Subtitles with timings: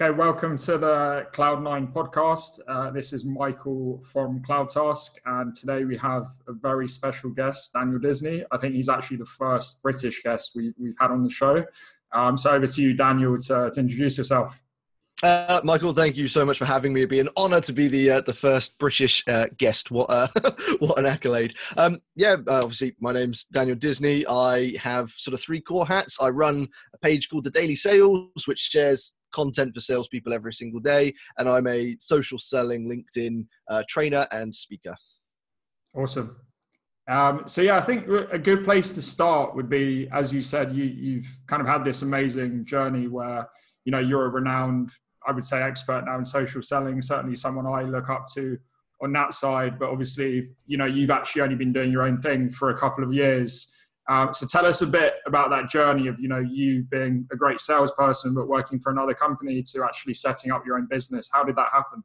[0.00, 2.60] Okay, welcome to the Cloud9 podcast.
[2.68, 7.98] Uh, this is Michael from CloudTask, and today we have a very special guest, Daniel
[7.98, 8.44] Disney.
[8.52, 11.64] I think he's actually the first British guest we, have had on the show.
[12.12, 14.62] Um, so over to you, Daniel, to, to introduce yourself.
[15.24, 17.00] Uh, Michael, thank you so much for having me.
[17.00, 19.90] It'd be an honour to be the uh, the first British uh, guest.
[19.90, 20.08] What
[20.78, 21.56] what an accolade!
[21.76, 24.24] Um, yeah, uh, obviously, my name's Daniel Disney.
[24.28, 26.18] I have sort of three core hats.
[26.20, 30.80] I run a page called the Daily Sales, which shares content for salespeople every single
[30.80, 34.96] day, and I'm a social selling LinkedIn uh, trainer and speaker.
[35.94, 36.36] Awesome.
[37.08, 40.74] Um, so yeah, I think a good place to start would be, as you said,
[40.74, 43.48] you, you've kind of had this amazing journey where
[43.84, 44.90] you know you're a renowned
[45.26, 48.58] I would say expert now in social selling, certainly someone I look up to
[49.02, 49.78] on that side.
[49.78, 53.04] But obviously, you know, you've actually only been doing your own thing for a couple
[53.04, 53.72] of years.
[54.08, 57.36] Um, so tell us a bit about that journey of, you know, you being a
[57.36, 61.28] great salesperson, but working for another company to actually setting up your own business.
[61.32, 62.02] How did that happen?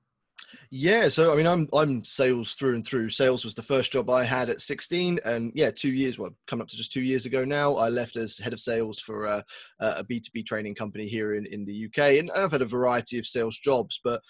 [0.70, 3.10] Yeah, so I mean, I'm I'm sales through and through.
[3.10, 6.62] Sales was the first job I had at 16, and yeah, two years, well, coming
[6.62, 9.44] up to just two years ago now, I left as head of sales for a
[9.80, 13.26] a B2B training company here in in the UK, and I've had a variety of
[13.26, 14.22] sales jobs, but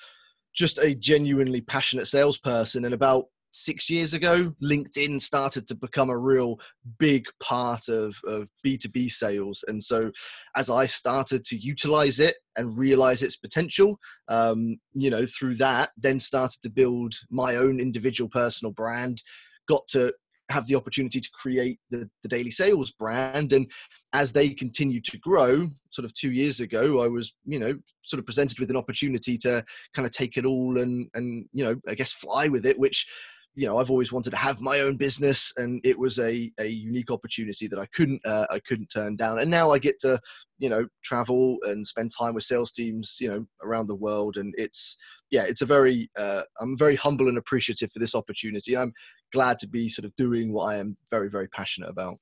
[0.55, 2.85] just a genuinely passionate salesperson.
[2.85, 6.59] And about six years ago, LinkedIn started to become a real
[6.97, 9.63] big part of, of B2B sales.
[9.67, 10.11] And so
[10.57, 15.91] as I started to utilize it and realize its potential, um, you know, through that,
[15.95, 19.21] then started to build my own individual personal brand,
[19.67, 20.11] got to
[20.49, 23.53] have the opportunity to create the, the daily sales brand.
[23.53, 23.71] And
[24.13, 28.19] as they continued to grow, sort of two years ago, I was, you know, sort
[28.19, 29.63] of presented with an opportunity to
[29.95, 33.07] kind of take it all and, and, you know, I guess fly with it, which
[33.55, 36.65] you know, I've always wanted to have my own business, and it was a, a
[36.65, 39.39] unique opportunity that I couldn't uh, I couldn't turn down.
[39.39, 40.19] And now I get to,
[40.57, 44.53] you know, travel and spend time with sales teams, you know, around the world, and
[44.57, 44.97] it's
[45.29, 48.75] yeah, it's a very uh, I'm very humble and appreciative for this opportunity.
[48.75, 48.93] I'm
[49.31, 52.17] glad to be sort of doing what I am very very passionate about.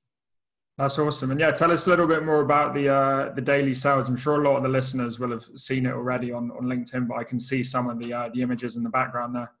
[0.78, 1.30] That's awesome.
[1.30, 4.08] And yeah, tell us a little bit more about the uh, the daily sales.
[4.08, 7.08] I'm sure a lot of the listeners will have seen it already on, on LinkedIn,
[7.08, 9.52] but I can see some of the uh, the images in the background there.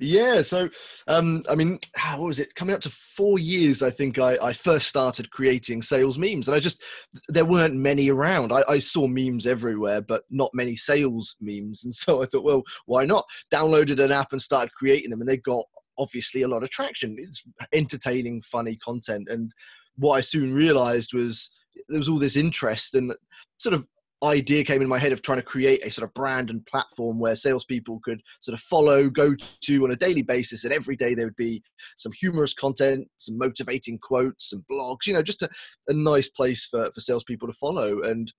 [0.00, 0.68] Yeah, so
[1.08, 1.78] um, I mean,
[2.16, 2.54] what was it?
[2.54, 6.54] Coming up to four years, I think I, I, first started creating sales memes, and
[6.54, 6.82] I just
[7.28, 8.52] there weren't many around.
[8.52, 12.62] I, I, saw memes everywhere, but not many sales memes, and so I thought, well,
[12.86, 13.24] why not?
[13.52, 15.64] Downloaded an app and started creating them, and they got
[15.96, 17.16] obviously a lot of traction.
[17.18, 17.42] It's
[17.72, 19.50] entertaining, funny content, and
[19.96, 21.50] what I soon realized was
[21.88, 23.14] there was all this interest and
[23.58, 23.86] sort of
[24.22, 27.20] idea came in my head of trying to create a sort of brand and platform
[27.20, 31.14] where salespeople could sort of follow, go to on a daily basis, and every day
[31.14, 31.62] there would be
[31.96, 35.48] some humorous content, some motivating quotes, some blogs, you know, just a,
[35.88, 38.00] a nice place for, for salespeople to follow.
[38.02, 38.32] And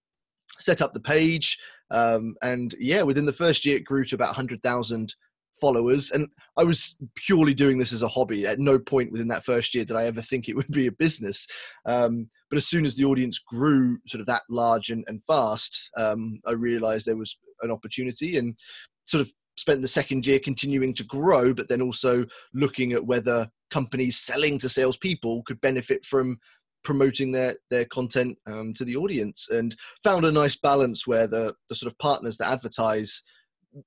[0.59, 1.57] set up the page.
[1.89, 5.15] Um, and yeah, within the first year, it grew to about 100,000
[5.59, 6.11] followers.
[6.11, 6.27] And
[6.57, 8.47] I was purely doing this as a hobby.
[8.47, 10.91] At no point within that first year did I ever think it would be a
[10.91, 11.47] business.
[11.85, 15.89] Um, but as soon as the audience grew sort of that large and, and fast,
[15.95, 18.57] um, I realized there was an opportunity and
[19.05, 23.49] sort of spent the second year continuing to grow, but then also looking at whether
[23.69, 26.39] companies selling to salespeople could benefit from
[26.83, 31.55] promoting their their content um, to the audience and found a nice balance where the
[31.69, 33.21] the sort of partners that advertise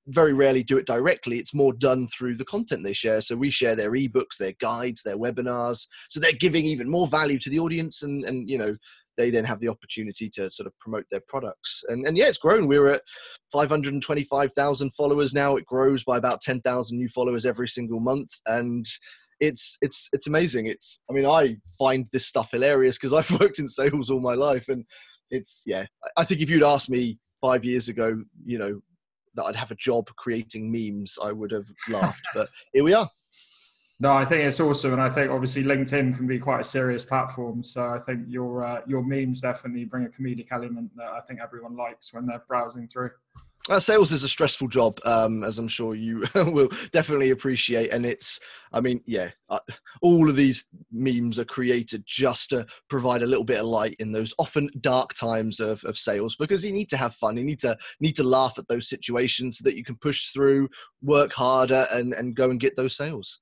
[0.07, 1.37] very rarely do it directly.
[1.37, 3.21] It's more done through the content they share.
[3.21, 5.87] So we share their ebooks, their guides, their webinars.
[6.09, 8.73] So they're giving even more value to the audience, and and you know
[9.17, 11.83] they then have the opportunity to sort of promote their products.
[11.87, 12.67] And and yeah, it's grown.
[12.67, 13.01] We're at
[13.51, 15.55] 525,000 followers now.
[15.55, 18.85] It grows by about 10,000 new followers every single month, and
[19.39, 20.67] it's it's it's amazing.
[20.67, 24.33] It's I mean I find this stuff hilarious because I've worked in sales all my
[24.33, 24.85] life, and
[25.29, 25.85] it's yeah.
[26.17, 28.81] I think if you'd asked me five years ago, you know,
[29.35, 32.27] that I'd have a job creating memes, I would have laughed.
[32.33, 33.09] but here we are.
[33.99, 37.05] No, I think it's awesome, and I think obviously LinkedIn can be quite a serious
[37.05, 37.63] platform.
[37.63, 41.39] So I think your uh, your memes definitely bring a comedic element that I think
[41.41, 43.11] everyone likes when they're browsing through.
[43.67, 47.91] Uh, sales is a stressful job, um, as I'm sure you will definitely appreciate.
[47.91, 48.39] And it's,
[48.71, 49.59] I mean, yeah, uh,
[50.03, 54.11] all of these memes are created just to provide a little bit of light in
[54.11, 57.37] those often dark times of, of sales because you need to have fun.
[57.37, 60.69] You need to need to laugh at those situations so that you can push through,
[61.01, 63.39] work harder, and and go and get those sales.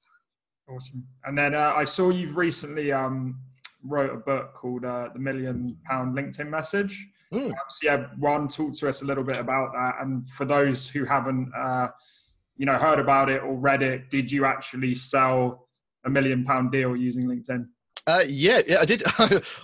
[0.69, 1.05] Awesome.
[1.25, 3.41] And then uh, I saw you've recently um,
[3.83, 7.07] wrote a book called uh, The Million Pound LinkedIn Message.
[7.33, 7.49] Mm.
[7.49, 9.95] Perhaps, yeah, Ron, talk to us a little bit about that.
[10.01, 11.87] And for those who haven't, uh,
[12.57, 15.67] you know, heard about it or read it, did you actually sell
[16.05, 17.65] a million pound deal using LinkedIn?
[18.05, 19.01] Uh, yeah, yeah, I did.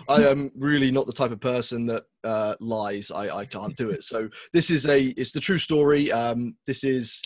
[0.08, 3.12] I am really not the type of person that uh, lies.
[3.12, 4.04] I, I can't do it.
[4.04, 6.12] So this is a it's the true story.
[6.12, 7.22] Um, this is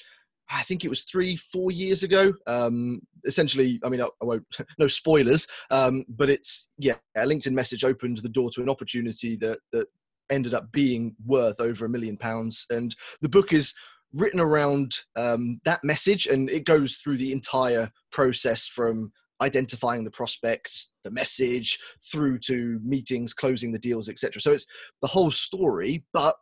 [0.50, 2.34] I think it was three, four years ago.
[2.48, 4.46] Um, essentially, I mean, I, I won't,
[4.80, 9.36] no spoilers, um, but it's, yeah, a LinkedIn message opened the door to an opportunity
[9.38, 9.88] that, that
[10.30, 12.66] ended up being worth over a million pounds.
[12.70, 13.74] And the book is
[14.14, 19.12] written around um, that message and it goes through the entire process from
[19.42, 21.80] identifying the prospects, the message,
[22.12, 24.42] through to meetings, closing the deals, etc.
[24.42, 24.68] So it's
[25.02, 26.06] the whole story.
[26.14, 26.36] But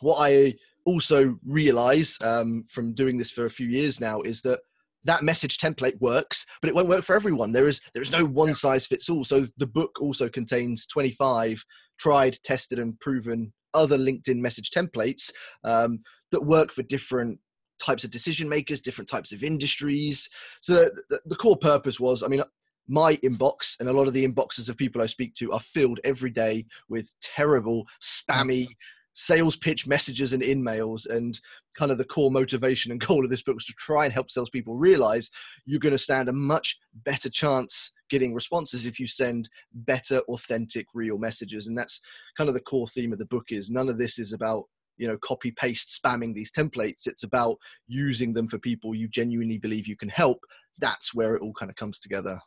[0.00, 0.54] what I
[0.84, 4.60] also realize um, from doing this for a few years now is that
[5.04, 7.52] that message template works, but it won't work for everyone.
[7.52, 9.24] There is there is no one size fits all.
[9.24, 11.62] So the book also contains 25
[11.98, 15.32] tried, tested, and proven other LinkedIn message templates
[15.64, 16.00] um,
[16.30, 17.40] that work for different
[17.80, 20.28] types of decision makers, different types of industries.
[20.60, 22.42] So the, the core purpose was, I mean,
[22.86, 26.00] my inbox and a lot of the inboxes of people I speak to are filled
[26.04, 28.68] every day with terrible, spammy
[29.14, 31.40] sales pitch messages and InMails and
[31.76, 34.30] kind of the core motivation and goal of this book was to try and help
[34.30, 35.30] salespeople realize
[35.64, 40.86] you're going to stand a much better chance getting responses if you send better authentic
[40.94, 41.66] real messages.
[41.66, 42.00] And that's
[42.36, 44.64] kind of the core theme of the book is none of this is about
[44.96, 47.06] you know copy paste spamming these templates.
[47.06, 47.56] It's about
[47.86, 50.40] using them for people you genuinely believe you can help.
[50.80, 52.40] That's where it all kind of comes together.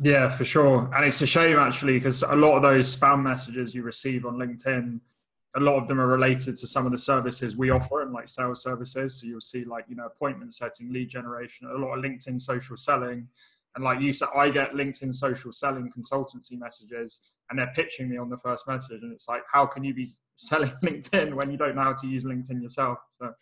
[0.00, 0.90] Yeah for sure.
[0.94, 4.36] And it's a shame actually because a lot of those spam messages you receive on
[4.36, 5.00] linkedin
[5.56, 8.28] a lot of them are related to some of the services we offer and like
[8.28, 9.20] sales services.
[9.20, 12.76] So you'll see like, you know, appointment setting, lead generation, a lot of LinkedIn social
[12.76, 13.28] selling.
[13.78, 18.16] And like you said, I get LinkedIn social selling consultancy messages and they're pitching me
[18.16, 19.02] on the first message.
[19.02, 22.08] And it's like, how can you be selling LinkedIn when you don't know how to
[22.08, 22.98] use LinkedIn yourself?
[23.22, 23.32] So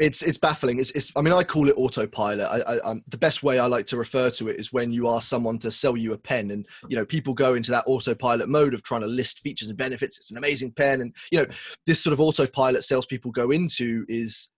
[0.00, 0.80] it's it's baffling.
[0.80, 2.44] It's, it's I mean I call it autopilot.
[2.44, 5.08] I, I, I'm, the best way I like to refer to it is when you
[5.08, 8.48] ask someone to sell you a pen, and you know people go into that autopilot
[8.48, 10.18] mode of trying to list features and benefits.
[10.18, 11.46] It's an amazing pen, and you know
[11.86, 14.48] this sort of autopilot salespeople go into is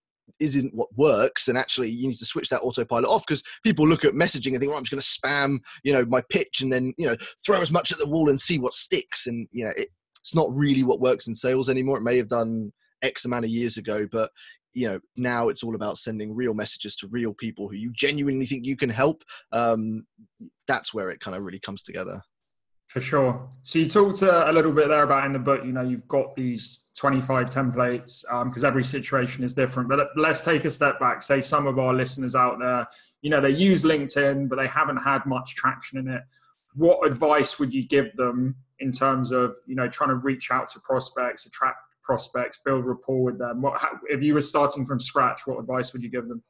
[0.41, 4.05] isn't what works and actually you need to switch that autopilot off because people look
[4.05, 6.73] at messaging and think well, i'm just going to spam you know my pitch and
[6.73, 9.27] then you know throw as much at the wall and see what sticks.
[9.27, 9.89] And you know it,
[10.21, 11.99] it's not really what works in sales anymore.
[11.99, 12.73] It may have done
[13.03, 14.31] x amount of years ago but
[14.75, 18.47] you know now it's all about sending real messages to real people who you genuinely
[18.47, 19.23] think you can help.
[19.53, 20.07] Um,
[20.67, 22.23] that's where it kind of really comes together
[22.89, 25.73] for sure so you talked uh, a little bit there about in the book you
[25.73, 30.65] know you've got these 25 templates because um, every situation is different but let's take
[30.65, 32.87] a step back say some of our listeners out there
[33.23, 36.23] you know they use linkedin but they haven't had much traction in it
[36.75, 40.69] what advice would you give them in terms of you know trying to reach out
[40.69, 43.61] to prospects attract prospects, build rapport with them?
[43.61, 46.43] What, how, if you were starting from scratch, what advice would you give them?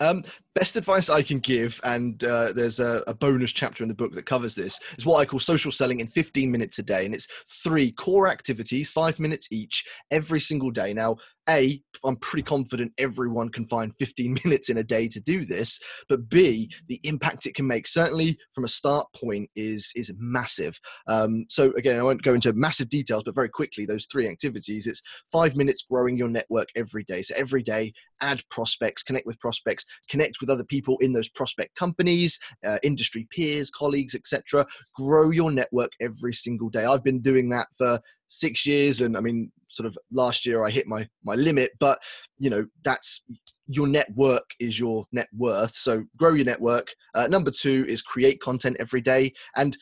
[0.00, 0.22] Um,
[0.54, 4.12] best advice I can give, and uh, there's a, a, bonus chapter in the book
[4.12, 7.04] that covers this, is what I call social selling in 15 minutes a day.
[7.04, 7.26] And it's
[7.62, 10.92] three core activities, five minutes each, every single day.
[10.92, 11.16] Now,
[11.48, 15.78] a, I'm pretty confident everyone can find 15 minutes in a day to do this,
[16.08, 20.78] but B, the impact it can make, certainly from a start point, is is massive.
[21.06, 24.86] Um, so again, I won't go into massive details, but very quickly, those three activities.
[24.86, 25.02] It's
[25.32, 27.22] five minutes growing your network every day.
[27.22, 31.74] So every day, add prospects, connect with prospects, connect with other people in those prospect
[31.76, 34.66] companies, uh, industry peers, colleagues, etc.
[34.94, 36.84] Grow your network every single day.
[36.84, 40.70] I've been doing that for six years and i mean sort of last year i
[40.70, 41.98] hit my my limit but
[42.38, 43.22] you know that's
[43.66, 48.40] your network is your net worth so grow your network uh, number two is create
[48.40, 49.76] content every day and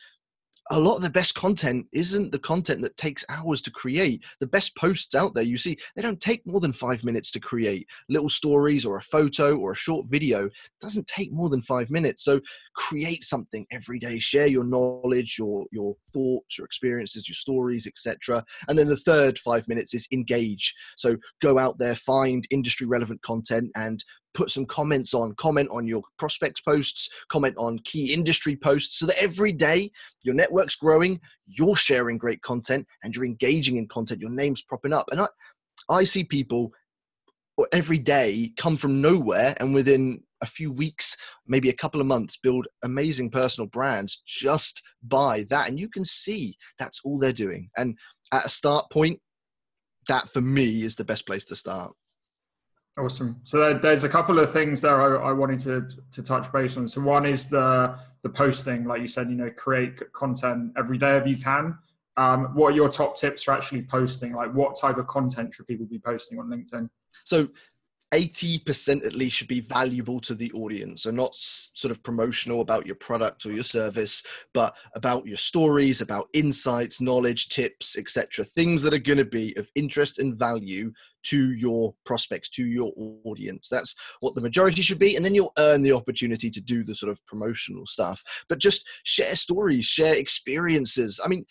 [0.71, 4.23] a lot of the best content isn't the content that takes hours to create.
[4.39, 7.39] The best posts out there, you see, they don't take more than five minutes to
[7.39, 7.87] create.
[8.09, 10.49] Little stories or a photo or a short video
[10.81, 12.23] doesn't take more than five minutes.
[12.23, 12.41] So
[12.77, 14.19] create something every day.
[14.19, 18.45] Share your knowledge, your your thoughts, your experiences, your stories, etc.
[18.69, 20.73] And then the third five minutes is engage.
[20.95, 24.03] So go out there, find industry relevant content, and
[24.33, 29.07] put some comments on, comment on your prospects posts, comment on key industry posts, so
[29.07, 29.91] that every day
[30.23, 34.21] your network's growing, you're sharing great content, and you're engaging in content.
[34.21, 35.27] Your name's propping up, and I,
[35.89, 36.71] I see people
[37.71, 41.17] every day come from nowhere, and within a few weeks,
[41.47, 46.05] maybe a couple of months, build amazing personal brands just by that, and you can
[46.05, 47.69] see that's all they're doing.
[47.77, 47.97] And
[48.33, 49.19] at a start point,
[50.07, 51.91] that for me is the best place to start.
[52.97, 53.39] Awesome.
[53.43, 56.87] So there's a couple of things there I, I, wanted to to touch base on.
[56.87, 61.15] So one is the the posting, like you said, you know, create content every day
[61.17, 61.77] if you can.
[62.17, 64.33] Um, what are your top tips for actually posting?
[64.33, 66.89] Like, what type of content should people be posting on LinkedIn?
[67.23, 67.47] So
[68.13, 72.85] 80% at least should be valuable to the audience and not sort of promotional about
[72.85, 74.23] your product or your service
[74.53, 79.53] but about your stories about insights knowledge tips etc things that are going to be
[79.57, 80.91] of interest and value
[81.27, 82.93] to your prospects, to your
[83.25, 83.67] audience.
[83.67, 85.15] That's what the majority should be.
[85.15, 88.23] And then you'll earn the opportunity to do the sort of promotional stuff.
[88.47, 91.19] But just share stories, share experiences.
[91.23, 91.45] I mean,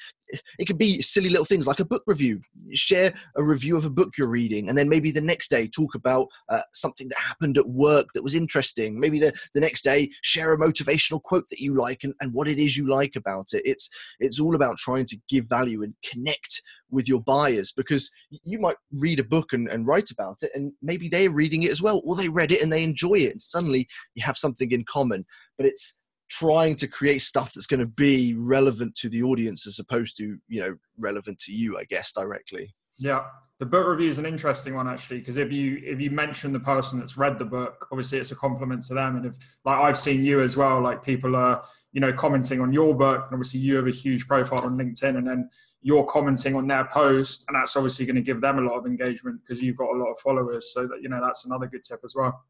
[0.58, 2.40] it could be silly little things like a book review.
[2.72, 5.94] Share a review of a book you're reading, and then maybe the next day talk
[5.94, 8.98] about uh, something that happened at work that was interesting.
[8.98, 12.48] Maybe the, the next day share a motivational quote that you like and, and what
[12.48, 13.62] it is you like about it.
[13.64, 13.88] It's
[14.20, 18.10] it's all about trying to give value and connect with your buyers because
[18.44, 21.70] you might read a book and, and write about it and maybe they're reading it
[21.70, 24.70] as well or they read it and they enjoy it and suddenly you have something
[24.70, 25.24] in common
[25.58, 25.96] but it's
[26.28, 30.38] trying to create stuff that's going to be relevant to the audience as opposed to
[30.48, 32.74] you know relevant to you i guess directly.
[32.98, 33.24] Yeah
[33.58, 36.60] the book review is an interesting one actually because if you if you mention the
[36.60, 39.98] person that's read the book obviously it's a compliment to them and if like i've
[39.98, 43.60] seen you as well like people are you know commenting on your book and obviously
[43.60, 45.48] you have a huge profile on linkedin and then
[45.80, 48.86] you're commenting on their post and that's obviously going to give them a lot of
[48.86, 51.82] engagement because you've got a lot of followers so that you know that's another good
[51.82, 52.44] tip as well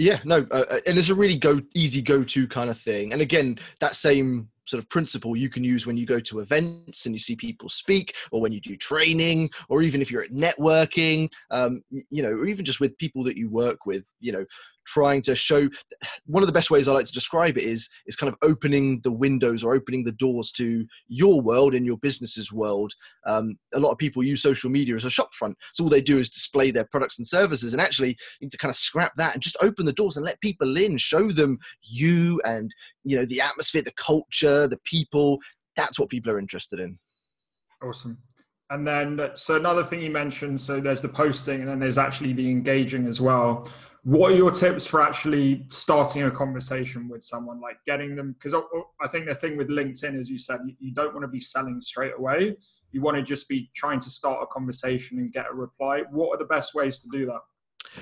[0.00, 3.12] yeah no uh, uh, and it's a really go easy go to kind of thing.
[3.12, 7.06] And again that same sort of principle you can use when you go to events
[7.06, 10.30] and you see people speak or when you do training or even if you're at
[10.30, 14.44] networking um, you know or even just with people that you work with you know
[14.86, 15.68] trying to show
[16.26, 19.00] one of the best ways I like to describe it is is kind of opening
[19.02, 22.92] the windows or opening the doors to your world and your business's world.
[23.26, 26.00] Um, a lot of people use social media as a shop front, so all they
[26.00, 27.72] do is display their products and services.
[27.72, 28.16] And actually,
[28.48, 31.30] to kind of scrap that and just open the doors and let people in, show
[31.30, 32.72] them you and
[33.04, 35.38] you know the atmosphere, the culture, the people.
[35.76, 36.98] That's what people are interested in.
[37.82, 38.18] Awesome.
[38.70, 42.32] And then, so another thing you mentioned, so there's the posting and then there's actually
[42.32, 43.68] the engaging as well
[44.02, 48.58] what are your tips for actually starting a conversation with someone like getting them because
[49.02, 51.80] i think the thing with linkedin as you said you, don't want to be selling
[51.82, 52.56] straight away
[52.92, 56.34] you want to just be trying to start a conversation and get a reply what
[56.34, 57.40] are the best ways to do that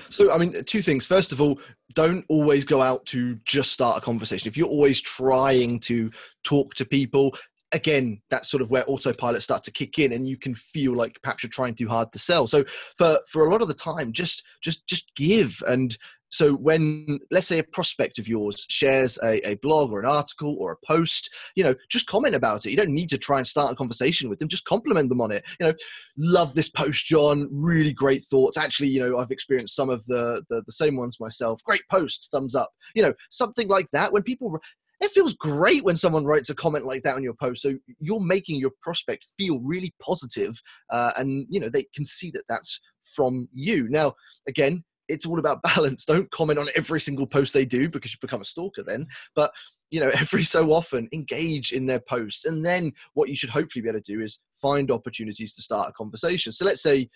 [0.09, 1.05] so, I mean, two things.
[1.05, 1.59] First of all,
[1.93, 4.47] don't always go out to just start a conversation.
[4.47, 6.11] If you're always trying to
[6.43, 7.35] talk to people,
[7.71, 11.19] again that's sort of where autopilot starts to kick in and you can feel like
[11.21, 12.63] perhaps you're trying too hard to sell so
[12.97, 15.97] for for a lot of the time just just just give and
[16.29, 20.55] so when let's say a prospect of yours shares a, a, blog or an article
[20.59, 22.71] or a post you know just comment about it.
[22.71, 24.47] You don't need to try and start a conversation with them.
[24.47, 25.43] Just compliment them on it.
[25.59, 25.73] You know
[26.17, 27.47] love this post john.
[27.51, 28.57] Really great thoughts.
[28.57, 31.61] Actually you know i've experienced some of the the, the same ones myself.
[31.63, 32.29] Great post.
[32.31, 32.71] Thumbs up.
[32.95, 34.13] You know something like that.
[34.13, 34.59] When people
[35.01, 37.61] it feels great when someone writes a comment like that on your post.
[37.61, 42.31] So you're making your prospect feel really positive, uh, and you know they can see
[42.31, 42.79] that that's
[43.15, 43.87] from you.
[43.89, 44.13] Now,
[44.47, 46.05] again, it's all about balance.
[46.05, 49.07] Don't comment on every single post they do because you become a stalker then.
[49.35, 49.51] But
[49.91, 53.81] you know, every so often engage in their post, and then what you should hopefully
[53.81, 56.51] be able to do is find opportunities to start a conversation.
[56.51, 57.09] So let's say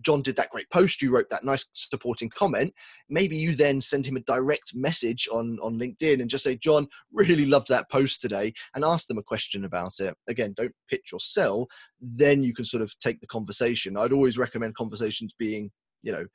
[0.00, 2.72] John did that great post, you wrote that nice supporting comment.
[3.08, 6.86] Maybe you then send him a direct message on, on LinkedIn and just say, John,
[7.12, 10.14] really loved that post today, and ask them a question about it.
[10.28, 11.66] Again, don't pitch or sell.
[12.00, 13.96] Then you can sort of take the conversation.
[13.96, 15.70] I'd always recommend conversations being,
[16.02, 16.26] you know,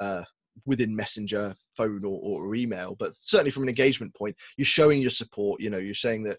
[0.00, 0.22] uh,
[0.64, 5.10] within messenger phone or, or email but certainly from an engagement point you're showing your
[5.10, 6.38] support you know you're saying that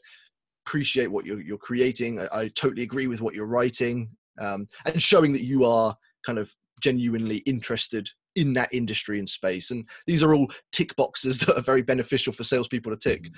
[0.65, 4.09] appreciate what you're, you're creating I, I totally agree with what you're writing
[4.39, 5.95] um, and showing that you are
[6.25, 9.71] kind of genuinely interested in that industry and space.
[9.71, 13.29] And these are all tick boxes that are very beneficial for salespeople to tick.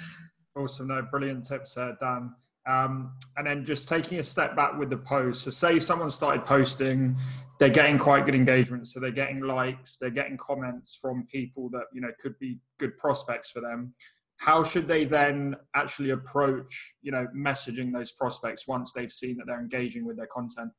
[0.55, 0.89] Awesome.
[0.89, 2.35] No, brilliant tips, uh, Dan.
[2.67, 5.43] Um, and then just taking a step back with the post.
[5.43, 7.17] So, say someone started posting,
[7.59, 8.87] they're getting quite good engagement.
[8.87, 12.97] So, they're getting likes, they're getting comments from people that, you know, could be good
[12.97, 13.93] prospects for them.
[14.37, 19.47] How should they then actually approach, you know, messaging those prospects once they've seen that
[19.47, 20.71] they're engaging with their content?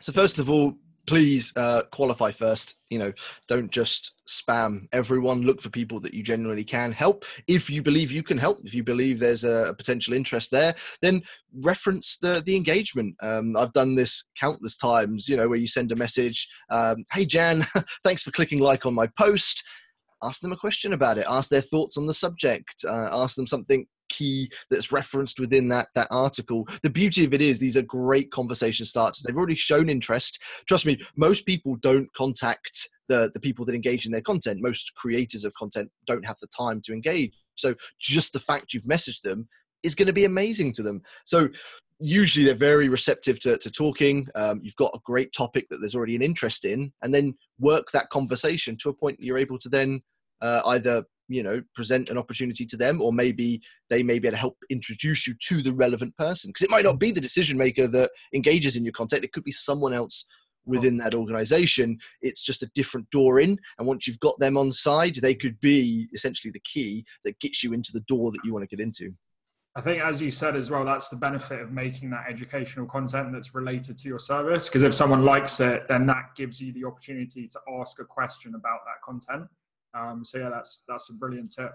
[0.00, 0.74] So, first of all,
[1.06, 2.76] please uh, qualify first.
[2.90, 3.12] You know,
[3.48, 5.42] don't just spam everyone.
[5.42, 7.24] Look for people that you genuinely can help.
[7.48, 11.22] If you believe you can help, if you believe there's a, potential interest there, then
[11.60, 13.16] reference the the engagement.
[13.22, 15.28] Um, I've done this countless times.
[15.28, 17.66] You know, where you send a message, um, "Hey Jan,
[18.04, 19.64] thanks for clicking like on my post."
[20.22, 21.26] Ask them a question about it.
[21.28, 22.84] Ask their thoughts on the subject.
[22.86, 26.66] Uh, ask them something key that's referenced within that that article.
[26.82, 29.22] The beauty of it is these are great conversation starters.
[29.22, 30.38] They've already shown interest.
[30.66, 34.60] Trust me, most people don't contact the the people that engage in their content.
[34.60, 37.32] Most creators of content don't have the time to engage.
[37.54, 39.48] So just the fact you've messaged them
[39.82, 41.02] is going to be amazing to them.
[41.24, 41.48] So
[42.00, 44.26] usually they're very receptive to, to talking.
[44.34, 47.90] Um, you've got a great topic that there's already an interest in, and then work
[47.92, 50.02] that conversation to a point that you're able to then
[50.40, 53.60] uh, either you know present an opportunity to them or maybe
[53.90, 56.84] they may be able to help introduce you to the relevant person because it might
[56.84, 60.24] not be the decision maker that engages in your content it could be someone else
[60.64, 64.70] within that organization it's just a different door in and once you've got them on
[64.70, 68.52] side they could be essentially the key that gets you into the door that you
[68.52, 69.12] want to get into
[69.74, 73.32] I think, as you said as well, that's the benefit of making that educational content
[73.32, 74.68] that's related to your service.
[74.68, 78.54] Because if someone likes it, then that gives you the opportunity to ask a question
[78.54, 79.48] about that content.
[79.94, 81.72] Um, so yeah, that's that's a brilliant tip.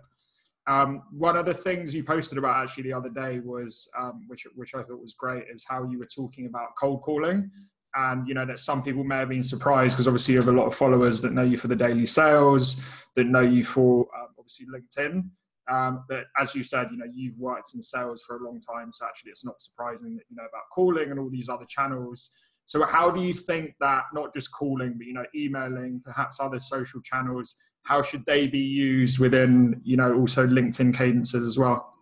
[0.67, 4.45] Um, one of the things you posted about actually the other day was, um, which
[4.55, 7.49] which I thought was great, is how you were talking about cold calling,
[7.95, 10.51] and you know that some people may have been surprised because obviously you have a
[10.51, 14.27] lot of followers that know you for the daily sales, that know you for um,
[14.37, 15.29] obviously LinkedIn.
[15.69, 18.91] Um, but as you said, you know you've worked in sales for a long time,
[18.91, 22.31] so actually it's not surprising that you know about calling and all these other channels.
[22.65, 26.59] So how do you think that not just calling, but you know emailing, perhaps other
[26.59, 27.55] social channels
[27.87, 31.93] how should they be used within you know also linkedin cadences as well?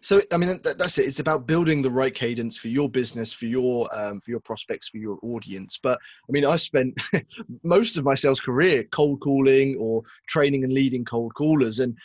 [0.00, 1.06] So i mean that's it.
[1.06, 4.88] It's about building the right cadence for your business for your um, for your prospects
[4.88, 5.78] for your audience.
[5.82, 6.94] But i mean i spent
[7.64, 11.80] most of my sales career cold calling or training and leading cold callers.
[11.80, 11.96] And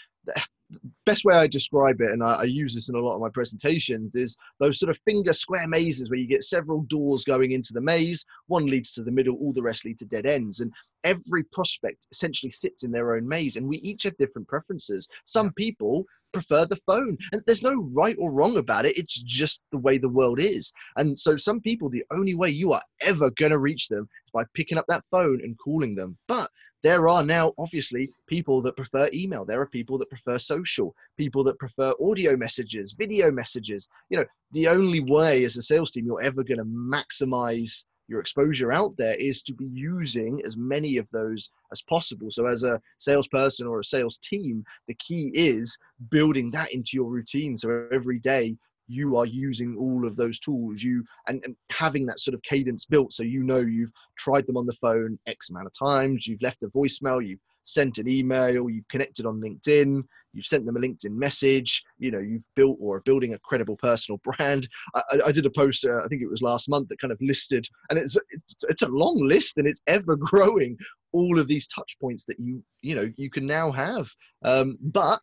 [1.06, 3.30] best way I describe it, and I, I, use this in a lot of my
[3.30, 7.74] presentations, is those sort of finger square mazes where you get several doors going into
[7.74, 8.26] the maze.
[8.48, 10.60] One leads to the middle, all the rest lead to dead ends.
[10.60, 10.72] And
[11.04, 15.08] every prospect essentially sits in their own maze, and we each have different preferences.
[15.26, 18.98] Some people prefer the phone, and there's no right or wrong about it.
[18.98, 20.72] It's just the way the world is.
[20.98, 24.32] And so, some people, the only way you are ever going to reach them is
[24.32, 26.18] by picking up that phone and calling them.
[26.28, 26.50] But
[26.84, 29.46] there are now obviously people that prefer email.
[29.46, 33.88] There are people that prefer social people that prefer audio messages video messages.
[34.10, 38.20] You know the only way as a sales team you're ever going to maximize your
[38.20, 42.28] exposure out there is to be using as many of those as possible.
[42.30, 45.78] So as a salesperson or a sales team the key is
[46.10, 47.58] building that into your routine.
[47.58, 48.58] So every day
[48.88, 52.86] you are using all of those tools you and, and, having that sort of cadence
[52.86, 56.42] built so you know you've tried them on the phone x amount of times you've
[56.42, 60.04] left a voicemail you've sent an email you've connected on linkedin
[60.34, 64.20] you've sent them a linkedin message you know you've built or building a credible personal
[64.24, 64.68] brand.
[64.96, 67.20] I, I did a post uh, i think it was last month that kind of
[67.22, 68.18] listed and it's
[68.64, 70.78] it's a long list and it's ever growing
[71.14, 74.10] all of these touch points that you you know you can now have.
[74.44, 75.22] Um, but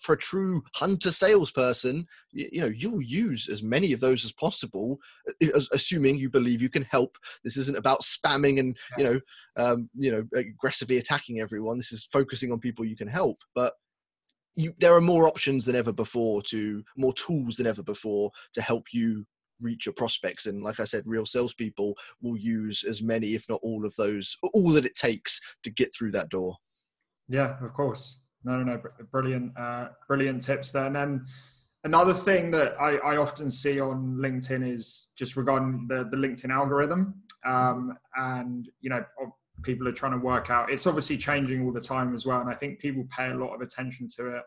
[0.00, 4.32] for a true hunter salesperson, you, you, know, you'll use as many of those as
[4.32, 4.98] possible,
[5.54, 7.16] as, assuming you believe you can help.
[7.44, 9.20] This isn't about spamming and you know,
[9.56, 11.76] um, you know, aggressively attacking everyone.
[11.76, 13.38] This is focusing on people you can help.
[13.54, 13.74] But
[14.56, 18.62] you, there are more options than ever before to more tools than ever before to
[18.62, 19.24] help you
[19.60, 20.46] reach your prospects.
[20.46, 24.36] And like I said, real salespeople will use as many, if not all of those,
[24.52, 26.56] all that it takes to get through that door.
[27.28, 28.20] Yeah, of course.
[28.48, 28.80] No, no,
[29.12, 30.86] brilliant, uh, brilliant tips there.
[30.86, 31.26] And then
[31.84, 36.50] another thing that I, I, often see on LinkedIn is just regarding the, the LinkedIn
[36.50, 37.22] algorithm.
[37.44, 39.04] Um, and, you know,
[39.62, 42.40] people are trying to work out, it's obviously changing all the time as well.
[42.40, 44.42] And I think people pay a lot of attention to it.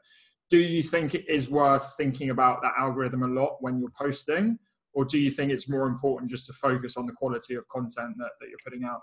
[0.49, 4.57] Do you think it is worth thinking about that algorithm a lot when you're posting?
[4.93, 8.15] Or do you think it's more important just to focus on the quality of content
[8.17, 9.01] that, that you're putting out?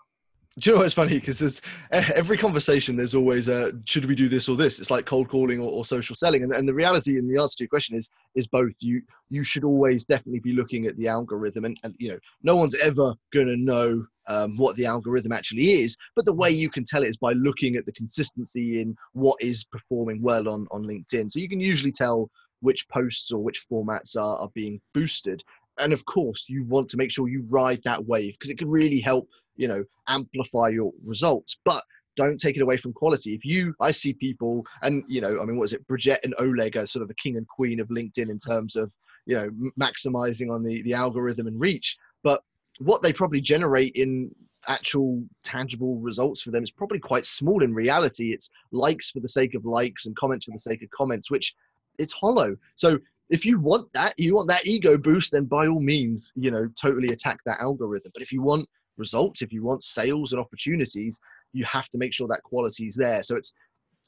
[0.60, 1.18] do you know what's funny?
[1.18, 4.80] Because every conversation, there's always a should we do this or this?
[4.80, 6.42] It's like cold calling or, or, social selling.
[6.42, 8.74] And, and the reality and the answer to your question is is both.
[8.80, 12.56] You you should always definitely be looking at the algorithm, and, and you know no
[12.56, 15.96] one's ever going to know um, what the algorithm actually is.
[16.16, 19.36] But the way you can tell it is by looking at the consistency in what
[19.40, 21.30] is performing well on on LinkedIn.
[21.30, 25.44] So you can usually tell which posts or which formats are, are being boosted.
[25.78, 28.68] And of course, you want to make sure you ride that wave because it can
[28.68, 31.82] really help you know amplify your results but
[32.18, 33.32] don't take it away from quality.
[33.32, 35.86] If you, I see people, and you know, I mean, what is it?
[35.86, 38.90] Bridget and Oleg are sort of the king and queen of LinkedIn in terms of
[39.24, 41.96] you know maximizing on the the algorithm and reach.
[42.24, 42.42] But
[42.80, 44.34] what they probably generate in
[44.66, 48.32] actual tangible results for them is probably quite small in reality.
[48.32, 51.54] It's likes for the sake of likes and comments for the sake of comments, which
[51.98, 52.56] it's hollow.
[52.74, 52.98] So
[53.30, 56.68] if you want that, you want that ego boost, then by all means, you know,
[56.80, 58.10] totally attack that algorithm.
[58.12, 58.68] But if you want
[58.98, 61.20] results, if you want sales and opportunities,
[61.52, 63.22] you have to make sure that quality is there.
[63.22, 63.52] So it's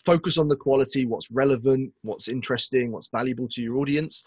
[0.04, 4.22] focus on the quality, what's relevant, what's interesting, what's valuable to your audience,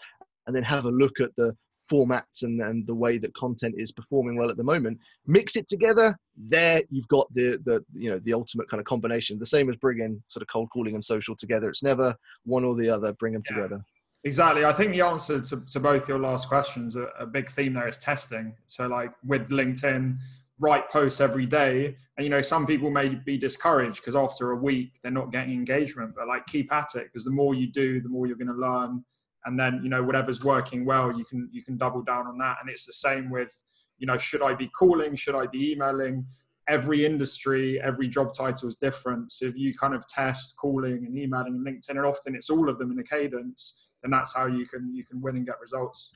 [0.46, 1.56] and then have a look at the
[1.90, 4.98] formats and, and the way that content is performing well at the moment.
[5.26, 6.16] Mix it together.
[6.36, 9.38] There you've got the the you know the ultimate kind of combination.
[9.38, 11.68] The same as bringing sort of cold calling and social together.
[11.68, 13.12] It's never one or the other.
[13.14, 13.56] Bring them yeah.
[13.56, 13.84] together.
[14.24, 14.64] Exactly.
[14.64, 17.88] I think the answer to, to both your last questions, a, a big theme there
[17.88, 18.54] is testing.
[18.68, 20.16] So, like with LinkedIn,
[20.58, 21.96] write posts every day.
[22.16, 25.52] And, you know, some people may be discouraged because after a week they're not getting
[25.52, 28.48] engagement, but like keep at it because the more you do, the more you're going
[28.48, 29.04] to learn.
[29.46, 32.58] And then, you know, whatever's working well, you can, you can double down on that.
[32.60, 33.54] And it's the same with,
[33.98, 35.16] you know, should I be calling?
[35.16, 36.26] Should I be emailing?
[36.66, 39.32] Every industry, every job title is different.
[39.32, 42.70] So if you kind of test calling and emailing and LinkedIn, and often it's all
[42.70, 45.60] of them in a cadence, and that's how you can you can win and get
[45.60, 46.12] results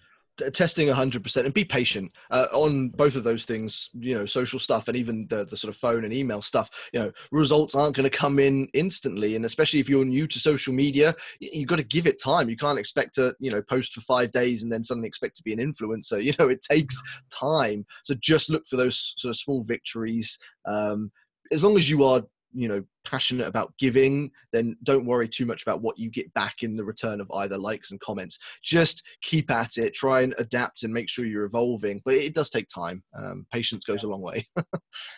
[0.53, 4.89] testing 100% and be patient uh, on both of those things you know social stuff
[4.89, 8.09] and even the, the sort of phone and email stuff you know results aren't going
[8.09, 9.37] to come in instantly.
[9.37, 12.49] And especially if you're new to social media you've got to give it time.
[12.49, 15.43] You can't expect to you know post for five days and then suddenly expect to
[15.43, 16.23] be an influencer.
[16.29, 17.87] You know it takes time.
[18.05, 21.11] So just look for those sort of small victories um,
[21.51, 22.23] as long as you are
[22.53, 26.57] you know passionate about giving then don't worry too much about what you get back
[26.63, 28.39] in the return of either likes and comments.
[28.63, 32.51] Just keep at it try and adapt and make sure you're evolving but it does
[32.51, 33.03] take time.
[33.17, 34.47] Um, patience goes a long way.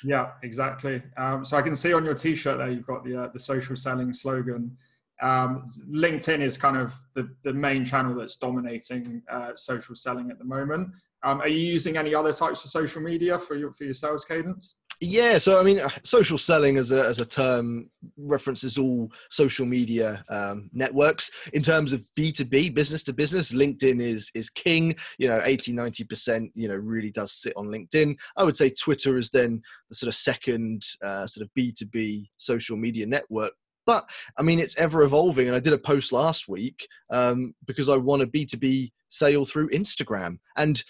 [0.05, 1.03] Yeah exactly.
[1.16, 3.77] Um, so i can see on your t-shirt there you've got the uh, the social
[3.77, 4.77] selling slogan.
[5.23, 10.38] Um, linkedin is kind of the, the main channel that's dominating uh, social selling at
[10.38, 10.88] the moment.
[11.23, 14.25] Um, are you using any other types of social media for your for your sales
[14.25, 19.64] cadence yeah, so I mean, social selling as a as a term references all social
[19.64, 21.30] media um, networks.
[21.54, 24.94] In terms of B two B, business to business, LinkedIn is is king.
[25.18, 28.14] You know, 80 90 percent, you know, really does sit on LinkedIn.
[28.36, 31.86] I would say Twitter is then the sort of second uh, sort of B two
[31.86, 33.52] B social media network.
[33.86, 34.04] But
[34.36, 35.46] I mean, it's ever evolving.
[35.46, 38.92] And I did a post last week um, because I want a B two B
[39.08, 40.82] sale through Instagram and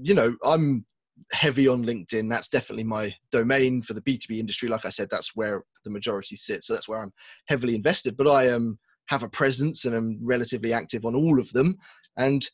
[0.00, 0.86] you know, I'm
[1.32, 2.28] heavy on LinkedIn.
[2.28, 4.68] That's definitely my domain for the B2B industry.
[4.68, 6.66] Like I said, that's where the majority sits.
[6.66, 7.12] So that's where I'm
[7.46, 8.16] heavily invested.
[8.16, 11.76] But I um, have a presence and I'm relatively active on all of them.
[12.16, 12.48] And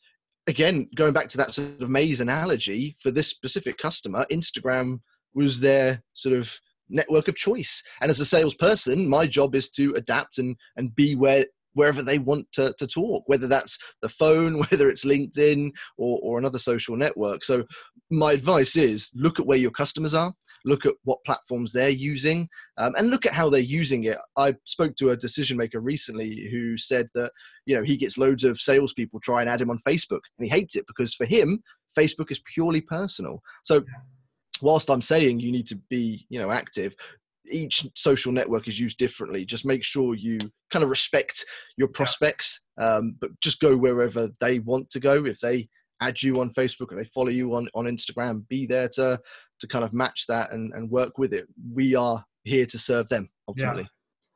[0.47, 4.99] again, going back to that sort of maze analogy, for this specific customer, Instagram
[5.33, 7.83] was their sort of network of choice.
[8.01, 12.17] And as a salesperson, my job is to adapt and, and be where wherever they
[12.17, 16.95] want to, to talk, whether that's the phone, whether it's LinkedIn or, or another social
[16.95, 17.43] network.
[17.43, 17.63] So,
[18.09, 20.33] my advice is look at where your customers are,
[20.65, 24.17] look at what platforms they're using, um, and look at how they're using it.
[24.35, 27.31] I spoke to a decision maker recently who said that
[27.65, 30.47] you know he gets loads of salespeople try and add him on Facebook, and he
[30.47, 31.61] hates it because for him,
[31.97, 33.41] Facebook is purely personal.
[33.63, 33.83] So
[34.61, 36.95] whilst I'm saying you need to be, you know, active,
[37.49, 39.45] each social network is used differently.
[39.45, 41.45] Just make sure you kind of respect
[41.77, 45.25] your prospects, um, but just go wherever they want to go.
[45.25, 45.69] If they
[46.01, 49.19] add you on Facebook or they follow you on, on Instagram, be there to
[49.59, 51.45] to kind of match that and, and work with it.
[51.73, 53.83] We are here to serve them ultimately.
[53.83, 53.87] Yeah.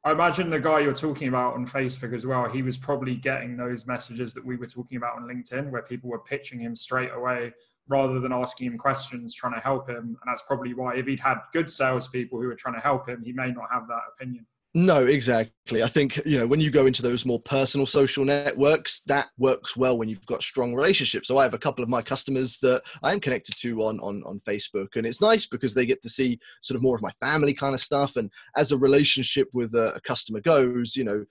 [0.05, 3.55] I imagine the guy you're talking about on Facebook as well, he was probably getting
[3.55, 7.11] those messages that we were talking about on LinkedIn where people were pitching him straight
[7.13, 7.53] away
[7.87, 9.97] rather than asking him questions, trying to help him.
[9.97, 13.21] And that's probably why, if he'd had good salespeople who were trying to help him,
[13.23, 14.45] he may not have that opinion.
[14.75, 15.83] No, exactly.
[15.83, 19.77] I think, you know, when you go into those more personal social networks, that works
[19.77, 21.27] well when you've got strong relationships.
[21.27, 24.23] So I have a couple of my customers that I am connected to on, on,
[24.25, 24.87] on Facebook.
[24.95, 27.75] And it's nice because they get to see sort of more of my family kind
[27.75, 28.15] of stuff.
[28.15, 31.23] And as a relationship with a, a customer goes, you know,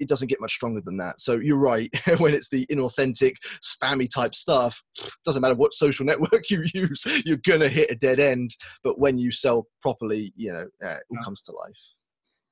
[0.00, 1.20] it doesn't get much stronger than that.
[1.20, 1.90] So you're right.
[2.18, 4.82] when it's the inauthentic, spammy type stuff,
[5.24, 8.56] doesn't matter what social network you use, you're gonna hit a dead end.
[8.82, 11.97] But when you sell properly, you know, uh, it all comes to life.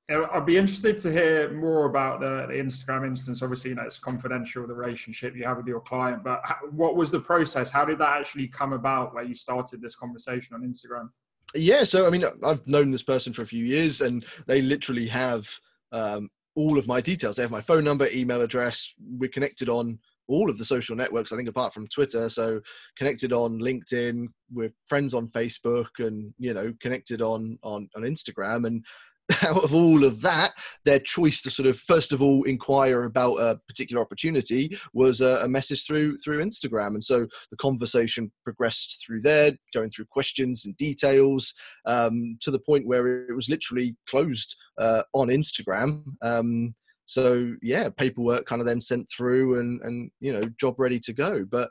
[0.08, 3.42] I'd be interested to hear more about the, the, Instagram instance.
[3.42, 7.10] Obviously, you know, it's confidential, the relationship you have with your client, but what was
[7.10, 7.70] the process?
[7.70, 11.08] How did that actually come about where you started this conversation on Instagram?
[11.54, 15.08] Yeah, so I mean, I've known this person for a few years and they literally
[15.08, 15.48] have
[15.90, 17.36] um, all of my details.
[17.36, 18.94] They have my phone number, email address.
[19.00, 22.28] We're connected on all of the social networks, I think, apart from Twitter.
[22.28, 22.60] So
[22.96, 28.66] connected on LinkedIn, we're friends on Facebook, and you know, connected on on on Instagram.
[28.66, 28.84] And
[29.42, 30.52] out of all of that,
[30.84, 35.38] their choice to sort of first of all inquire about a particular opportunity was a,
[35.42, 40.64] a, message through through Instagram, and so the conversation progressed through there, going through questions
[40.64, 41.54] and details
[41.86, 46.04] um, to the point where it was literally closed uh, on Instagram.
[46.22, 46.74] Um,
[47.06, 51.12] so yeah, paperwork kind of then sent through, and and you know, job ready to
[51.12, 51.70] go, but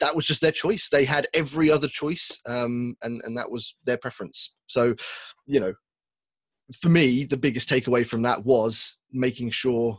[0.00, 0.88] that was just their choice.
[0.88, 4.52] They had every other choice, um, and and that was their preference.
[4.66, 4.94] So,
[5.46, 5.74] you know,
[6.76, 9.98] for me, the biggest takeaway from that was making sure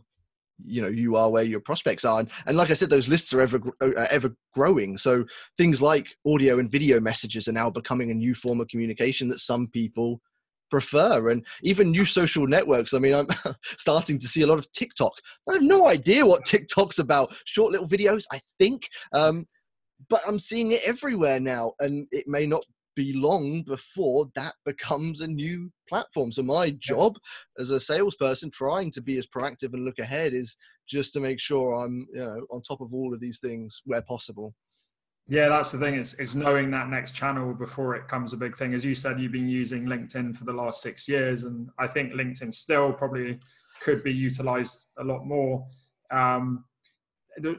[0.63, 2.19] you know you are where your prospects are.
[2.19, 4.97] And, and like i said those lists are ever uh, ever growing.
[4.97, 5.25] So
[5.57, 9.39] things like audio and video messages are now becoming a new form of communication that
[9.39, 10.21] some people
[10.69, 11.29] prefer.
[11.29, 13.27] And even new social networks i mean i'm
[13.77, 15.13] starting to see a lot of tiktok.
[15.49, 17.33] I have no idea what tiktok's about.
[17.45, 18.87] Short little videos i think.
[19.13, 19.47] Um,
[20.09, 22.63] but i'm seeing it everywhere now and it may not
[22.95, 27.17] be long before that becomes a new platform so my job
[27.59, 30.55] as a salesperson trying to be as proactive and look ahead is
[30.87, 34.01] just to make sure i'm you know on top of all of these things where
[34.01, 34.53] possible
[35.27, 35.95] yeah, that's the thing.
[35.95, 38.73] It's, it's knowing that next channel before it comes a big thing.
[38.73, 42.11] As you said, you've been using LinkedIn for the last six years, and I think
[42.11, 43.39] LinkedIn still probably
[43.81, 45.65] could be utilized a lot more.
[46.11, 46.65] Um,
[47.37, 47.55] the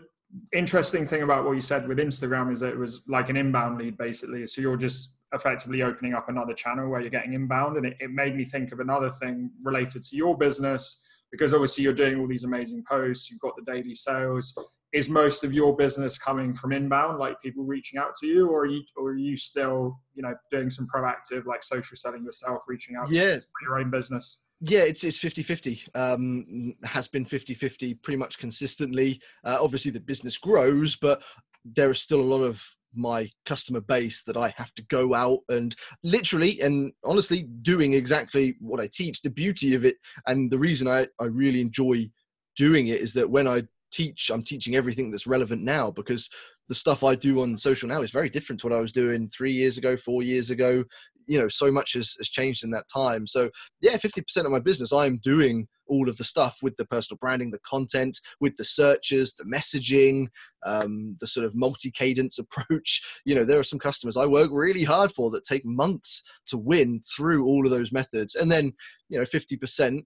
[0.52, 3.78] interesting thing about what you said with Instagram is that it was like an inbound
[3.78, 4.46] lead, basically.
[4.46, 7.76] So you're just effectively opening up another channel where you're getting inbound.
[7.76, 11.82] And it, it made me think of another thing related to your business because obviously
[11.82, 14.54] you're doing all these amazing posts, you've got the daily sales,
[14.92, 18.60] is most of your business coming from inbound, like people reaching out to you, or
[18.60, 22.62] are you, or are you still, you know, doing some proactive, like social selling yourself,
[22.68, 23.36] reaching out yeah.
[23.36, 24.42] to your own business?
[24.60, 25.88] Yeah, it's it's 50-50.
[25.94, 29.20] Um, has been 50-50 pretty much consistently.
[29.44, 31.22] Uh, obviously, the business grows, but
[31.64, 35.40] there is still a lot of my customer base that I have to go out
[35.48, 39.22] and literally and honestly doing exactly what I teach.
[39.22, 42.10] The beauty of it and the reason I, I really enjoy
[42.56, 46.28] doing it is that when I teach i'm teaching everything that's relevant now because
[46.68, 49.28] the stuff i do on social now is very different to what i was doing
[49.36, 50.84] three years ago four years ago
[51.26, 53.26] you know so much has, has changed in that time.
[53.26, 57.18] So yeah 50% of my business i'm doing all of the stuff with the personal
[57.20, 60.26] branding the content with the searches the messaging
[60.64, 63.02] um, the sort of multi-cadence approach.
[63.24, 66.58] You know there are some customers i work really hard for that take months to
[66.58, 68.34] win through all of those methods.
[68.34, 68.72] And then
[69.08, 70.02] you know 50%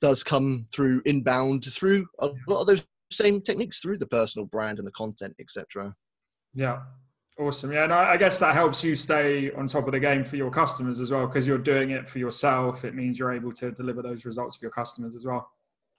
[0.00, 4.78] does come through inbound through a lot of those same techniques through the personal brand
[4.78, 5.94] and the content, etc.
[6.54, 6.80] Yeah,
[7.38, 7.72] awesome.
[7.72, 10.50] Yeah, and I guess that helps you stay on top of the game for your
[10.50, 12.84] customers as well because you're doing it for yourself.
[12.84, 15.50] It means you're able to deliver those results for your customers as well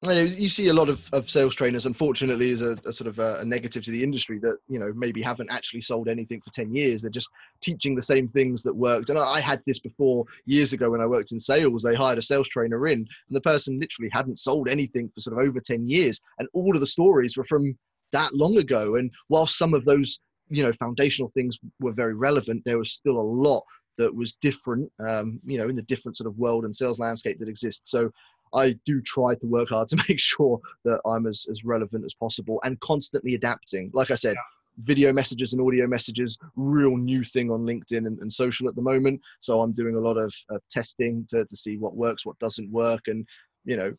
[0.09, 3.37] you see a lot of, of sales trainers unfortunately is a, a sort of a,
[3.41, 6.73] a, negative to the industry that you know maybe haven't actually sold anything for 10
[6.73, 7.01] years.
[7.01, 7.29] They're just
[7.61, 9.11] teaching the same things that worked.
[9.11, 11.83] And I, I, had this before years ago when i worked in sales.
[11.83, 15.37] They hired a sales trainer in and the person literally hadn't sold anything for sort
[15.37, 16.19] of over 10 years.
[16.39, 17.77] And all of the stories were from
[18.11, 18.95] that long ago.
[18.95, 23.17] And while some of those you know foundational things were very relevant there was still
[23.17, 23.63] a lot
[23.97, 27.39] that was different um, you know in the different sort of world and sales landscape
[27.39, 27.91] that exists.
[27.91, 28.11] So
[28.53, 32.13] I do try to work hard to make sure that I'm as, as relevant as
[32.13, 33.91] possible and constantly adapting.
[33.93, 34.83] Like I said, yeah.
[34.85, 38.81] video messages and audio messages, real new thing on LinkedIn and, and social at the
[38.81, 39.21] moment.
[39.39, 42.71] So I'm doing a lot of, of testing to, to see what works, what doesn't
[42.71, 43.01] work.
[43.07, 43.25] And,
[43.65, 43.93] you know,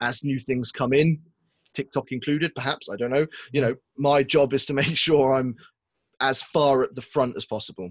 [0.00, 1.20] as new things come in,
[1.74, 3.68] TikTok included, perhaps, I don't know, you mm.
[3.68, 5.56] know, my job is to make sure I'm
[6.20, 7.90] as far at the front as possible.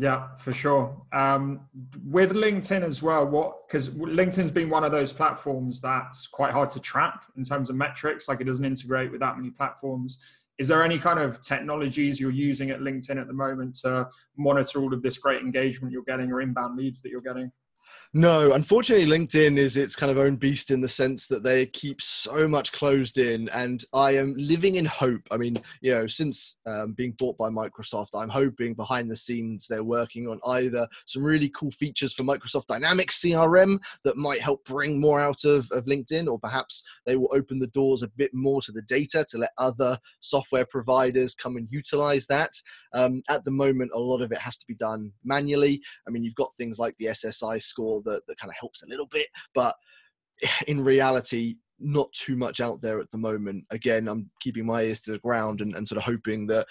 [0.00, 0.96] Yeah, for sure.
[1.12, 1.62] Um,
[2.04, 6.70] with LinkedIn as well, what because LinkedIn's been one of those platforms that's quite hard
[6.70, 8.28] to track in terms of metrics.
[8.28, 10.18] Like it doesn't integrate with that many platforms.
[10.56, 14.80] Is there any kind of technologies you're using at LinkedIn at the moment to monitor
[14.80, 17.50] all of this great engagement you're getting or inbound leads that you're getting?
[18.14, 22.00] No, unfortunately, LinkedIn is its kind of own beast in the sense that they keep
[22.00, 25.20] so much closed in, and I am living in hope.
[25.30, 29.66] I mean, you know, since um, being bought by Microsoft, I'm hoping behind the scenes
[29.66, 34.64] they're working on either some really cool features for Microsoft Dynamics CRM that might help
[34.64, 38.32] bring more out of, of LinkedIn, or perhaps they will open the doors a bit
[38.32, 42.52] more to the data to let other software providers come and utilize that.
[42.94, 45.82] Um, at the moment, a lot of it has to be done manually.
[46.06, 48.88] I mean, you've got things like the SSI score that, that kind of helps a
[48.88, 49.26] little bit.
[49.54, 49.74] But
[50.66, 53.64] in reality, not too much out there at the moment.
[53.70, 56.66] Again, I'm keeping my ears to the ground and, and sort of hoping that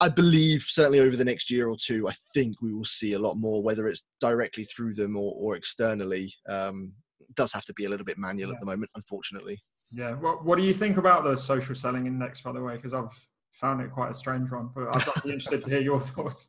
[0.00, 3.18] I believe certainly over the next year or two, I think we will see a
[3.18, 6.32] lot more, whether it's directly through them or, or externally.
[6.48, 6.92] Um,
[7.34, 8.54] does have to be a little bit manual yeah.
[8.54, 9.60] at the moment, unfortunately.
[9.92, 10.14] Yeah.
[10.14, 12.76] What, what do you think about the social selling index, by the way?
[12.76, 13.10] Because I've
[13.52, 16.48] found it quite a strange one, but I'd be interested to hear your thoughts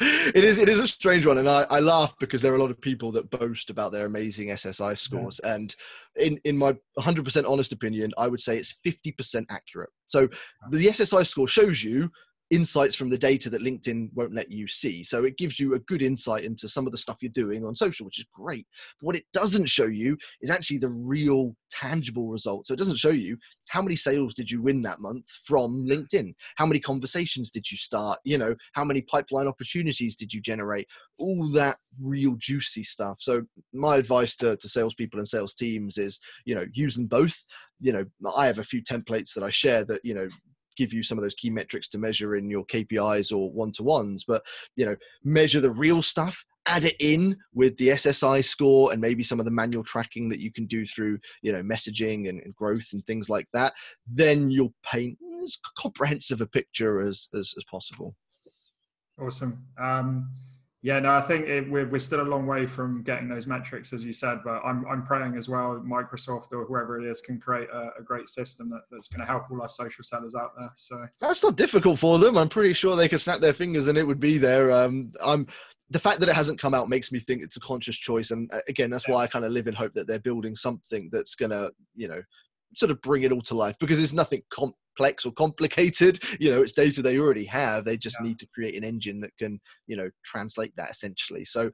[0.00, 2.60] it is it is a strange one and I, I laugh because there are a
[2.60, 5.54] lot of people that boast about their amazing ssi scores yeah.
[5.54, 5.76] and
[6.16, 10.28] in in my 100% honest opinion i would say it's 50% accurate so
[10.70, 12.10] the ssi score shows you
[12.50, 15.02] insights from the data that LinkedIn won't let you see.
[15.02, 17.74] So it gives you a good insight into some of the stuff you're doing on
[17.74, 18.66] social, which is great.
[19.00, 22.68] But what it doesn't show you is actually the real tangible results.
[22.68, 23.36] So it doesn't show you
[23.68, 26.34] how many sales did you win that month from LinkedIn?
[26.56, 28.18] How many conversations did you start?
[28.24, 30.86] You know, how many pipeline opportunities did you generate?
[31.18, 33.16] All that real juicy stuff.
[33.20, 37.42] So my advice to, to salespeople and sales teams is, you know, use them both.
[37.80, 38.04] You know,
[38.36, 40.28] I have a few templates that I share that, you know,
[40.76, 43.82] give you some of those key metrics to measure in your KPIs or one to
[43.82, 44.42] ones, but
[44.76, 49.22] you know, measure the real stuff add it in with the SSI score and maybe
[49.22, 52.54] some of the manual tracking that you can do through you know messaging and, and
[52.54, 53.72] growth and things like that,
[54.10, 58.14] then you'll paint as comprehensive a picture as as, as possible.
[59.20, 59.64] Awesome.
[59.78, 60.30] Um,
[60.84, 63.94] yeah, no, I think it, we're, we're still a long way from getting those metrics,
[63.94, 67.40] as you said, but I'm, I'm praying as well Microsoft or whoever it is can
[67.40, 70.50] create a, a great system that, that's going to help all our social sellers out
[70.58, 70.70] there.
[70.76, 72.36] So that's not difficult for them.
[72.36, 74.72] I'm pretty sure they could snap their fingers and it would be there.
[74.72, 75.46] Um, I'm
[75.88, 78.30] the fact that it hasn't come out makes me think it's a conscious choice.
[78.30, 81.08] And uh, again, that's why I kind of live in hope that they're building something
[81.10, 82.20] that's going to, you know,
[82.76, 86.22] sort of bring it all to life because it's nothing complex or complicated.
[86.40, 87.84] You know, it's data they already have.
[87.84, 88.28] They just yeah.
[88.28, 91.44] need to create an engine that can, you know, translate that essentially.
[91.44, 91.70] So,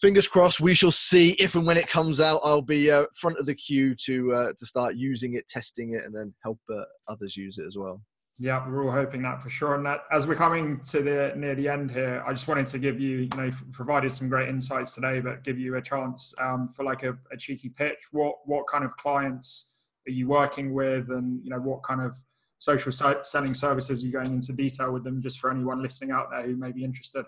[0.00, 0.60] fingers crossed.
[0.60, 2.40] We shall see if and when it comes out.
[2.42, 6.04] I'll be uh, front of the queue to uh, to start using it, testing it,
[6.04, 8.02] and then help uh, others use it as well.
[8.38, 9.76] Yeah, we're all hoping that for sure.
[9.76, 12.78] And that as we're coming to the near the end here, I just wanted to
[12.78, 16.68] give you, you know, provided some great insights today, but give you a chance um,
[16.68, 18.08] for like a, a cheeky pitch.
[18.10, 19.71] What what kind of clients
[20.06, 22.16] are you working with, and you know what kind of
[22.58, 26.30] social selling services are you going into detail with them, just for anyone listening out
[26.30, 27.24] there who may be interested.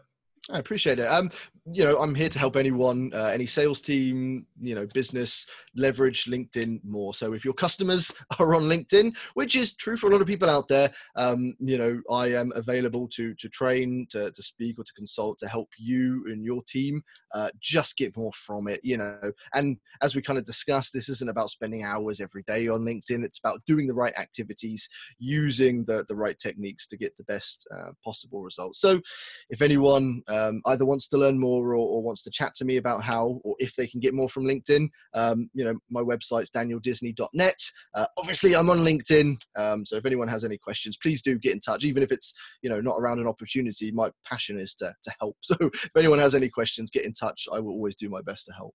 [0.50, 1.06] I appreciate it.
[1.06, 1.30] Um,
[1.72, 6.26] you know, I'm here to help anyone, uh, any sales team, you know, business leverage
[6.26, 7.14] LinkedIn more.
[7.14, 10.50] So if your customers are on LinkedIn, which is true for a lot of people
[10.50, 14.84] out there, um, you know, I am available to to train, to, to speak, or
[14.84, 17.02] to consult to help you and your team
[17.32, 18.80] uh, just get more from it.
[18.82, 22.68] You know, and as we kind of discussed, this isn't about spending hours every day
[22.68, 23.24] on LinkedIn.
[23.24, 24.86] It's about doing the right activities,
[25.18, 28.80] using the the right techniques to get the best uh, possible results.
[28.80, 29.00] So
[29.48, 32.76] if anyone um, either wants to learn more or, or, wants to chat to me
[32.76, 36.50] about how or if they can get more from LinkedIn, um, you know, my website's
[36.50, 37.58] danieldisney.net.
[37.94, 41.52] Uh, obviously, I'm on LinkedIn, um, so if anyone has any questions, please do get
[41.52, 41.84] in touch.
[41.84, 45.36] Even if it's you know not around an opportunity, my passion is to to help.
[45.44, 47.46] So if anyone has any questions, get in touch.
[47.52, 48.74] I will always do my best to help.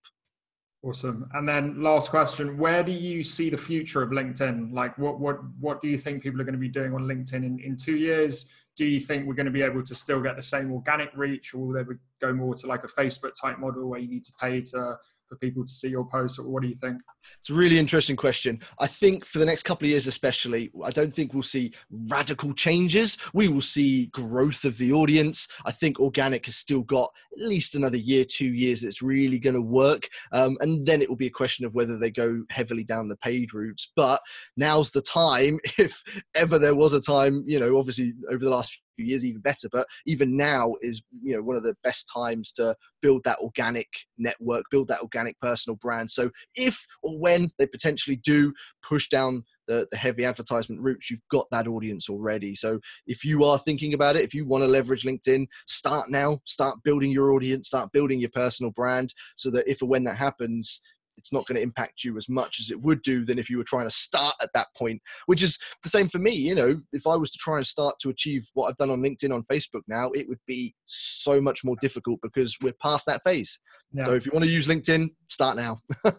[0.82, 1.30] Awesome.
[1.34, 4.74] And then last question, where do you see the future of LinkedIn?
[4.74, 7.44] Like what what what do you think people are going to be doing on LinkedIn
[7.44, 8.50] in, in two years?
[8.80, 11.54] Do you think we're going to be able to still get the same organic reach,
[11.54, 11.84] or will they
[12.22, 14.96] go more to like a Facebook type model where you need to pay to
[15.30, 16.40] for people to see your posts?
[16.40, 16.98] What do you think?
[17.42, 18.60] It's a really interesting question.
[18.80, 21.74] I think for the next couple of years, especially, I don't think we'll see
[22.08, 23.18] radical changes.
[23.34, 25.48] We will see growth of the audience.
[25.66, 29.56] I think organic has still got at least another year, two years that's really going
[29.56, 30.10] to work.
[30.32, 33.18] Um, and then it will be a question of whether they go heavily down the
[33.18, 33.92] paid routes.
[33.96, 34.22] But
[34.58, 36.02] now's the time, if
[36.36, 39.70] ever there was a time, you know, obviously over the last few years even better.
[39.72, 43.88] But even now is you know one of the best times to build that organic
[44.18, 46.12] network build that organic personal brand.
[46.12, 51.22] So if or when they potentially do push down the, the heavy advertisement routes, you've
[51.32, 52.56] got that audience already.
[52.56, 56.40] So if you are thinking about it, if you want to leverage LinkedIn, start now,
[56.46, 60.18] start building your audience, start building your personal brand so that if or when that
[60.18, 60.82] happens,
[61.20, 63.58] it's not going to impact you as much as it would do than if you
[63.58, 66.80] were trying to start at that point which is the same for me you know.
[66.94, 69.44] If i was to try and start to achieve what i've done on linkedin on
[69.44, 73.60] facebook now it would be so much more difficult because we're past that phase.
[73.94, 74.06] Yeah.
[74.06, 75.80] so if you want to use linkedin start now.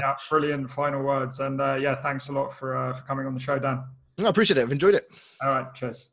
[0.00, 3.34] Yeah brilliant final words and uh, yeah thanks a lot for uh, for coming on
[3.34, 3.82] the show dan.
[4.18, 5.08] I appreciate it i've enjoyed it.
[5.42, 6.10] All right cheers